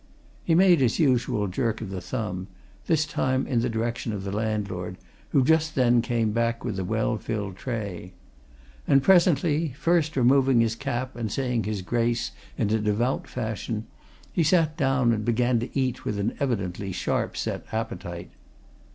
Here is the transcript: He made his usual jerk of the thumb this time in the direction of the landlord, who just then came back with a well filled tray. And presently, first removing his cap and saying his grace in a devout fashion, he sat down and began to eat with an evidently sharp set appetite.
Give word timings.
He 0.43 0.55
made 0.55 0.79
his 0.79 0.97
usual 0.97 1.45
jerk 1.47 1.79
of 1.79 1.91
the 1.91 2.01
thumb 2.01 2.47
this 2.87 3.05
time 3.05 3.45
in 3.45 3.59
the 3.59 3.69
direction 3.69 4.11
of 4.13 4.23
the 4.23 4.31
landlord, 4.31 4.97
who 5.29 5.43
just 5.43 5.75
then 5.75 6.01
came 6.01 6.31
back 6.31 6.65
with 6.65 6.79
a 6.79 6.83
well 6.83 7.19
filled 7.19 7.55
tray. 7.55 8.13
And 8.87 9.03
presently, 9.03 9.73
first 9.77 10.17
removing 10.17 10.59
his 10.59 10.73
cap 10.73 11.15
and 11.15 11.31
saying 11.31 11.65
his 11.65 11.83
grace 11.83 12.31
in 12.57 12.71
a 12.73 12.79
devout 12.79 13.27
fashion, 13.27 13.85
he 14.33 14.41
sat 14.41 14.75
down 14.75 15.13
and 15.13 15.23
began 15.23 15.59
to 15.59 15.79
eat 15.79 16.03
with 16.03 16.17
an 16.17 16.35
evidently 16.39 16.91
sharp 16.91 17.37
set 17.37 17.67
appetite. 17.71 18.31